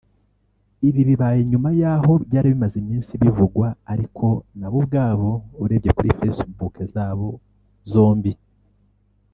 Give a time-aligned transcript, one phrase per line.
[0.87, 4.25] Ibi bibaye nyuma y’aho byari bimaze iminsi bivugwa ariko
[4.57, 5.31] nabo ubwabo
[5.63, 7.27] urebye kuri facebook zabo
[7.91, 8.39] zombie